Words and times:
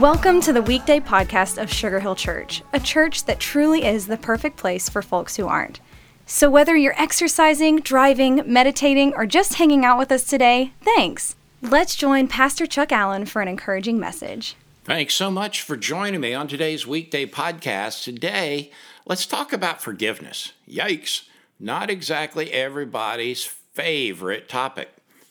Welcome 0.00 0.40
to 0.42 0.54
the 0.54 0.62
weekday 0.62 0.98
podcast 0.98 1.60
of 1.60 1.70
Sugar 1.70 2.00
Hill 2.00 2.14
Church, 2.14 2.62
a 2.72 2.80
church 2.80 3.24
that 3.24 3.38
truly 3.38 3.84
is 3.84 4.06
the 4.06 4.16
perfect 4.16 4.56
place 4.56 4.88
for 4.88 5.02
folks 5.02 5.36
who 5.36 5.46
aren't. 5.46 5.78
So, 6.24 6.48
whether 6.48 6.74
you're 6.74 6.98
exercising, 6.98 7.80
driving, 7.80 8.42
meditating, 8.46 9.12
or 9.12 9.26
just 9.26 9.56
hanging 9.56 9.84
out 9.84 9.98
with 9.98 10.10
us 10.10 10.24
today, 10.24 10.72
thanks. 10.80 11.36
Let's 11.60 11.96
join 11.96 12.28
Pastor 12.28 12.66
Chuck 12.66 12.92
Allen 12.92 13.26
for 13.26 13.42
an 13.42 13.48
encouraging 13.48 14.00
message. 14.00 14.56
Thanks 14.84 15.12
so 15.12 15.30
much 15.30 15.60
for 15.60 15.76
joining 15.76 16.22
me 16.22 16.32
on 16.32 16.48
today's 16.48 16.86
weekday 16.86 17.26
podcast. 17.26 18.02
Today, 18.02 18.70
let's 19.04 19.26
talk 19.26 19.52
about 19.52 19.82
forgiveness. 19.82 20.54
Yikes, 20.66 21.24
not 21.58 21.90
exactly 21.90 22.50
everybody's 22.52 23.44
favorite 23.44 24.48
topic. 24.48 24.88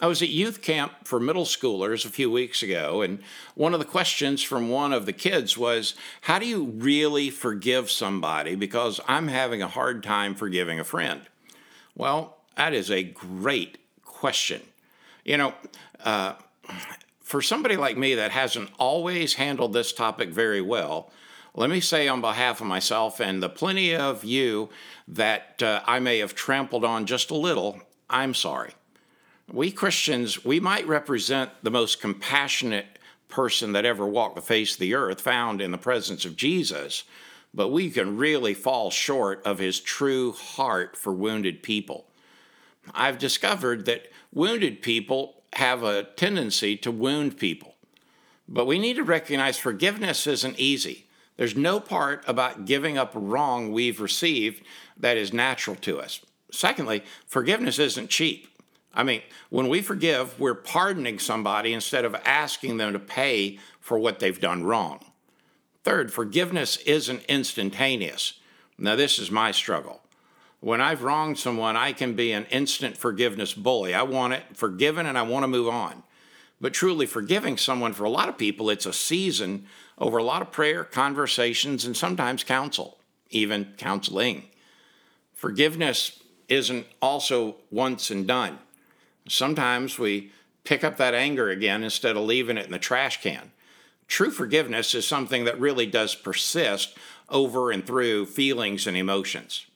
I 0.00 0.06
was 0.06 0.22
at 0.22 0.30
youth 0.30 0.62
camp 0.62 0.92
for 1.04 1.20
middle 1.20 1.44
schoolers 1.44 2.06
a 2.06 2.10
few 2.10 2.30
weeks 2.30 2.62
ago, 2.62 3.02
and 3.02 3.22
one 3.54 3.74
of 3.74 3.80
the 3.80 3.86
questions 3.86 4.42
from 4.42 4.70
one 4.70 4.94
of 4.94 5.04
the 5.04 5.12
kids 5.12 5.58
was, 5.58 5.94
How 6.22 6.38
do 6.38 6.46
you 6.46 6.64
really 6.64 7.28
forgive 7.28 7.90
somebody? 7.90 8.54
Because 8.54 8.98
I'm 9.06 9.28
having 9.28 9.60
a 9.60 9.68
hard 9.68 10.02
time 10.02 10.34
forgiving 10.34 10.80
a 10.80 10.84
friend. 10.84 11.20
Well, 11.94 12.38
that 12.56 12.72
is 12.72 12.90
a 12.90 13.02
great 13.02 13.76
question. 14.02 14.62
You 15.22 15.36
know, 15.36 15.54
uh, 16.02 16.34
for 17.20 17.42
somebody 17.42 17.76
like 17.76 17.98
me 17.98 18.14
that 18.14 18.30
hasn't 18.30 18.70
always 18.78 19.34
handled 19.34 19.74
this 19.74 19.92
topic 19.92 20.30
very 20.30 20.62
well, 20.62 21.12
let 21.54 21.68
me 21.68 21.80
say 21.80 22.08
on 22.08 22.22
behalf 22.22 22.62
of 22.62 22.66
myself 22.66 23.20
and 23.20 23.42
the 23.42 23.50
plenty 23.50 23.94
of 23.94 24.24
you 24.24 24.70
that 25.08 25.62
uh, 25.62 25.82
I 25.84 25.98
may 25.98 26.20
have 26.20 26.34
trampled 26.34 26.86
on 26.86 27.04
just 27.04 27.30
a 27.30 27.36
little, 27.36 27.80
I'm 28.08 28.32
sorry 28.32 28.72
we 29.52 29.70
Christians, 29.70 30.44
we 30.44 30.60
might 30.60 30.86
represent 30.86 31.50
the 31.62 31.70
most 31.70 32.00
compassionate 32.00 32.98
person 33.28 33.72
that 33.72 33.84
ever 33.84 34.06
walked 34.06 34.36
the 34.36 34.42
face 34.42 34.74
of 34.74 34.80
the 34.80 34.94
earth, 34.94 35.20
found 35.20 35.60
in 35.60 35.70
the 35.70 35.78
presence 35.78 36.24
of 36.24 36.36
Jesus, 36.36 37.04
but 37.54 37.68
we 37.68 37.90
can 37.90 38.16
really 38.16 38.54
fall 38.54 38.90
short 38.90 39.42
of 39.44 39.58
his 39.58 39.80
true 39.80 40.32
heart 40.32 40.96
for 40.96 41.12
wounded 41.12 41.62
people. 41.62 42.06
I've 42.94 43.18
discovered 43.18 43.86
that 43.86 44.10
wounded 44.32 44.82
people 44.82 45.42
have 45.54 45.82
a 45.82 46.04
tendency 46.04 46.76
to 46.78 46.90
wound 46.90 47.38
people, 47.38 47.74
but 48.48 48.66
we 48.66 48.78
need 48.78 48.96
to 48.96 49.04
recognize 49.04 49.58
forgiveness 49.58 50.26
isn't 50.26 50.58
easy. 50.58 51.06
There's 51.36 51.56
no 51.56 51.80
part 51.80 52.22
about 52.26 52.66
giving 52.66 52.98
up 52.98 53.12
wrong 53.14 53.72
we've 53.72 54.00
received 54.00 54.62
that 54.96 55.16
is 55.16 55.32
natural 55.32 55.76
to 55.76 56.00
us. 56.00 56.20
Secondly, 56.52 57.02
forgiveness 57.26 57.78
isn't 57.78 58.10
cheap. 58.10 58.48
I 58.92 59.04
mean, 59.04 59.22
when 59.50 59.68
we 59.68 59.82
forgive, 59.82 60.38
we're 60.38 60.54
pardoning 60.54 61.18
somebody 61.18 61.72
instead 61.72 62.04
of 62.04 62.14
asking 62.24 62.76
them 62.76 62.92
to 62.92 62.98
pay 62.98 63.58
for 63.80 63.98
what 63.98 64.18
they've 64.18 64.40
done 64.40 64.64
wrong. 64.64 65.04
Third, 65.84 66.12
forgiveness 66.12 66.76
isn't 66.78 67.24
instantaneous. 67.24 68.34
Now, 68.76 68.96
this 68.96 69.18
is 69.18 69.30
my 69.30 69.52
struggle. 69.52 70.02
When 70.60 70.80
I've 70.80 71.02
wronged 71.02 71.38
someone, 71.38 71.76
I 71.76 71.92
can 71.92 72.14
be 72.14 72.32
an 72.32 72.46
instant 72.50 72.96
forgiveness 72.96 73.54
bully. 73.54 73.94
I 73.94 74.02
want 74.02 74.34
it 74.34 74.42
forgiven 74.54 75.06
and 75.06 75.16
I 75.16 75.22
want 75.22 75.44
to 75.44 75.48
move 75.48 75.68
on. 75.68 76.02
But 76.60 76.74
truly, 76.74 77.06
forgiving 77.06 77.56
someone 77.56 77.94
for 77.94 78.04
a 78.04 78.10
lot 78.10 78.28
of 78.28 78.36
people, 78.36 78.68
it's 78.68 78.84
a 78.84 78.92
season 78.92 79.66
over 79.96 80.18
a 80.18 80.24
lot 80.24 80.42
of 80.42 80.52
prayer, 80.52 80.84
conversations, 80.84 81.86
and 81.86 81.96
sometimes 81.96 82.44
counsel, 82.44 82.98
even 83.30 83.72
counseling. 83.78 84.44
Forgiveness 85.32 86.22
isn't 86.48 86.86
also 87.00 87.56
once 87.70 88.10
and 88.10 88.26
done. 88.26 88.58
Sometimes 89.28 89.98
we 89.98 90.32
pick 90.64 90.84
up 90.84 90.96
that 90.96 91.14
anger 91.14 91.48
again 91.48 91.82
instead 91.82 92.16
of 92.16 92.24
leaving 92.24 92.56
it 92.56 92.66
in 92.66 92.72
the 92.72 92.78
trash 92.78 93.22
can. 93.22 93.52
True 94.06 94.30
forgiveness 94.30 94.94
is 94.94 95.06
something 95.06 95.44
that 95.44 95.60
really 95.60 95.86
does 95.86 96.14
persist 96.14 96.96
over 97.28 97.70
and 97.70 97.86
through 97.86 98.26
feelings 98.26 98.86
and 98.86 98.96
emotions. 98.96 99.66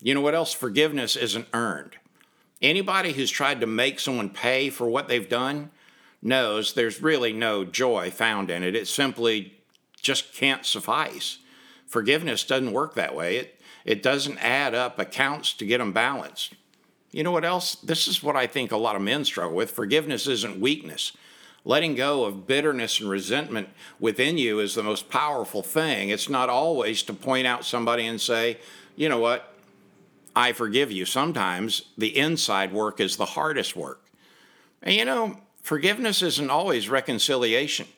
You 0.00 0.14
know 0.14 0.20
what 0.20 0.34
else? 0.34 0.52
Forgiveness 0.52 1.16
isn't 1.16 1.48
earned. 1.52 1.96
Anybody 2.62 3.12
who's 3.12 3.30
tried 3.30 3.60
to 3.60 3.66
make 3.66 4.00
someone 4.00 4.30
pay 4.30 4.70
for 4.70 4.88
what 4.88 5.08
they've 5.08 5.28
done 5.28 5.70
knows 6.22 6.72
there's 6.72 7.02
really 7.02 7.32
no 7.32 7.64
joy 7.64 8.10
found 8.10 8.50
in 8.50 8.62
it. 8.62 8.74
It 8.74 8.88
simply 8.88 9.54
just 10.00 10.34
can't 10.34 10.64
suffice. 10.64 11.38
Forgiveness 11.86 12.44
doesn't 12.44 12.72
work 12.72 12.94
that 12.94 13.14
way. 13.14 13.36
It, 13.36 13.60
it 13.84 14.02
doesn't 14.02 14.38
add 14.38 14.74
up 14.74 14.98
accounts 14.98 15.52
to 15.54 15.66
get 15.66 15.78
them 15.78 15.92
balanced. 15.92 16.54
You 17.10 17.22
know 17.22 17.32
what 17.32 17.44
else? 17.44 17.76
This 17.76 18.06
is 18.06 18.22
what 18.22 18.36
I 18.36 18.46
think 18.46 18.70
a 18.70 18.76
lot 18.76 18.96
of 18.96 19.02
men 19.02 19.24
struggle 19.24 19.56
with. 19.56 19.70
Forgiveness 19.70 20.26
isn't 20.26 20.60
weakness. 20.60 21.12
Letting 21.64 21.94
go 21.94 22.24
of 22.24 22.46
bitterness 22.46 23.00
and 23.00 23.10
resentment 23.10 23.68
within 23.98 24.38
you 24.38 24.60
is 24.60 24.74
the 24.74 24.82
most 24.82 25.10
powerful 25.10 25.62
thing. 25.62 26.10
It's 26.10 26.28
not 26.28 26.48
always 26.48 27.02
to 27.04 27.12
point 27.12 27.46
out 27.46 27.64
somebody 27.64 28.06
and 28.06 28.20
say, 28.20 28.58
you 28.96 29.08
know 29.08 29.18
what, 29.18 29.54
I 30.36 30.52
forgive 30.52 30.92
you. 30.92 31.04
Sometimes 31.04 31.82
the 31.96 32.16
inside 32.16 32.72
work 32.72 33.00
is 33.00 33.16
the 33.16 33.24
hardest 33.24 33.74
work. 33.74 34.02
And 34.82 34.94
you 34.94 35.04
know, 35.04 35.40
forgiveness 35.62 36.22
isn't 36.22 36.50
always 36.50 36.88
reconciliation. 36.88 37.88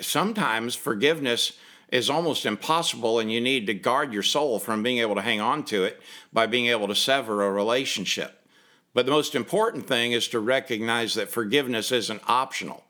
Sometimes 0.00 0.74
forgiveness 0.74 1.52
is 1.90 2.10
almost 2.10 2.44
impossible, 2.44 3.18
and 3.18 3.32
you 3.32 3.40
need 3.40 3.66
to 3.66 3.74
guard 3.74 4.12
your 4.12 4.22
soul 4.22 4.58
from 4.58 4.82
being 4.82 4.98
able 4.98 5.14
to 5.14 5.22
hang 5.22 5.40
on 5.40 5.64
to 5.64 5.84
it 5.84 6.00
by 6.32 6.46
being 6.46 6.66
able 6.66 6.88
to 6.88 6.94
sever 6.94 7.42
a 7.42 7.50
relationship. 7.50 8.46
But 8.94 9.06
the 9.06 9.12
most 9.12 9.34
important 9.34 9.86
thing 9.86 10.12
is 10.12 10.28
to 10.28 10.40
recognize 10.40 11.14
that 11.14 11.30
forgiveness 11.30 11.92
isn't 11.92 12.22
optional, 12.26 12.84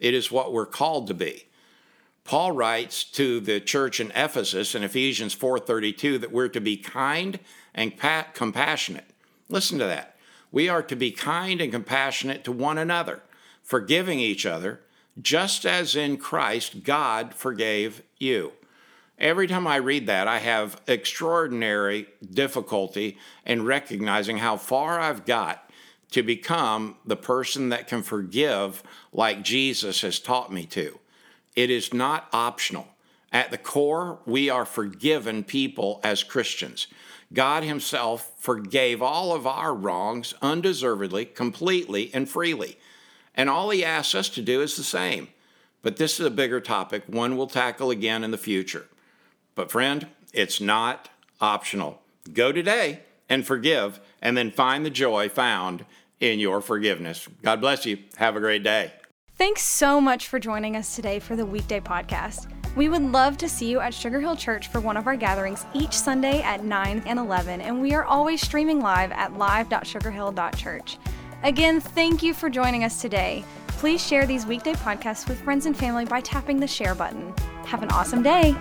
it 0.00 0.14
is 0.14 0.32
what 0.32 0.52
we're 0.52 0.66
called 0.66 1.06
to 1.06 1.14
be. 1.14 1.46
Paul 2.24 2.52
writes 2.52 3.04
to 3.04 3.38
the 3.38 3.60
church 3.60 4.00
in 4.00 4.10
Ephesus 4.12 4.74
in 4.74 4.82
Ephesians 4.82 5.34
4:32 5.34 6.18
that 6.18 6.32
we're 6.32 6.48
to 6.48 6.60
be 6.60 6.76
kind 6.76 7.38
and 7.74 7.92
compassionate. 8.32 9.10
Listen 9.48 9.78
to 9.78 9.84
that. 9.84 10.16
We 10.50 10.68
are 10.68 10.82
to 10.82 10.96
be 10.96 11.10
kind 11.10 11.60
and 11.60 11.70
compassionate 11.70 12.44
to 12.44 12.52
one 12.52 12.78
another, 12.78 13.22
forgiving 13.62 14.20
each 14.20 14.46
other 14.46 14.80
just 15.20 15.64
as 15.64 15.96
in 15.96 16.16
Christ 16.16 16.82
God 16.82 17.34
forgave 17.34 18.02
you. 18.18 18.52
Every 19.18 19.46
time 19.46 19.66
I 19.66 19.76
read 19.76 20.06
that, 20.08 20.26
I 20.26 20.38
have 20.38 20.80
extraordinary 20.86 22.08
difficulty 22.32 23.16
in 23.46 23.64
recognizing 23.64 24.38
how 24.38 24.56
far 24.56 24.98
I've 24.98 25.24
got 25.24 25.70
to 26.10 26.22
become 26.22 26.96
the 27.04 27.16
person 27.16 27.68
that 27.68 27.86
can 27.86 28.02
forgive 28.02 28.82
like 29.12 29.42
Jesus 29.42 30.00
has 30.00 30.18
taught 30.18 30.52
me 30.52 30.66
to. 30.66 30.98
It 31.54 31.70
is 31.70 31.94
not 31.94 32.28
optional. 32.32 32.88
At 33.32 33.50
the 33.50 33.58
core, 33.58 34.20
we 34.26 34.50
are 34.50 34.64
forgiven 34.64 35.42
people 35.44 36.00
as 36.04 36.22
Christians. 36.22 36.86
God 37.32 37.64
Himself 37.64 38.32
forgave 38.38 39.02
all 39.02 39.32
of 39.32 39.46
our 39.46 39.74
wrongs 39.74 40.34
undeservedly, 40.40 41.24
completely, 41.24 42.10
and 42.14 42.28
freely. 42.28 42.78
And 43.34 43.50
all 43.50 43.70
he 43.70 43.84
asks 43.84 44.14
us 44.14 44.28
to 44.30 44.42
do 44.42 44.60
is 44.60 44.76
the 44.76 44.84
same. 44.84 45.28
But 45.82 45.96
this 45.96 46.18
is 46.18 46.26
a 46.26 46.30
bigger 46.30 46.60
topic, 46.60 47.02
one 47.06 47.36
we'll 47.36 47.46
tackle 47.46 47.90
again 47.90 48.24
in 48.24 48.30
the 48.30 48.38
future. 48.38 48.86
But, 49.54 49.70
friend, 49.70 50.06
it's 50.32 50.60
not 50.60 51.10
optional. 51.40 52.00
Go 52.32 52.52
today 52.52 53.00
and 53.28 53.46
forgive, 53.46 54.00
and 54.22 54.36
then 54.36 54.50
find 54.50 54.84
the 54.84 54.90
joy 54.90 55.28
found 55.28 55.84
in 56.20 56.38
your 56.38 56.60
forgiveness. 56.60 57.28
God 57.42 57.60
bless 57.60 57.84
you. 57.86 57.98
Have 58.16 58.36
a 58.36 58.40
great 58.40 58.62
day. 58.62 58.92
Thanks 59.36 59.62
so 59.62 60.00
much 60.00 60.28
for 60.28 60.38
joining 60.38 60.76
us 60.76 60.94
today 60.94 61.18
for 61.18 61.34
the 61.34 61.44
weekday 61.44 61.80
podcast. 61.80 62.46
We 62.76 62.88
would 62.88 63.02
love 63.02 63.36
to 63.38 63.48
see 63.48 63.70
you 63.70 63.80
at 63.80 63.94
Sugar 63.94 64.20
Hill 64.20 64.36
Church 64.36 64.68
for 64.68 64.80
one 64.80 64.96
of 64.96 65.06
our 65.06 65.16
gatherings 65.16 65.66
each 65.74 65.92
Sunday 65.92 66.40
at 66.42 66.64
9 66.64 67.02
and 67.06 67.18
11, 67.18 67.60
and 67.60 67.80
we 67.80 67.94
are 67.94 68.04
always 68.04 68.40
streaming 68.40 68.80
live 68.80 69.12
at 69.12 69.36
live.sugarhill.church. 69.36 70.98
Again, 71.44 71.78
thank 71.78 72.22
you 72.22 72.32
for 72.32 72.48
joining 72.48 72.84
us 72.84 73.02
today. 73.02 73.44
Please 73.66 74.04
share 74.04 74.26
these 74.26 74.46
weekday 74.46 74.72
podcasts 74.72 75.28
with 75.28 75.38
friends 75.42 75.66
and 75.66 75.76
family 75.76 76.06
by 76.06 76.22
tapping 76.22 76.58
the 76.58 76.66
share 76.66 76.94
button. 76.94 77.34
Have 77.66 77.82
an 77.82 77.90
awesome 77.90 78.22
day. 78.22 78.56